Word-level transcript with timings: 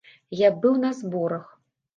Я 0.39 0.49
быў 0.63 0.73
на 0.87 0.91
зборах. 1.03 1.45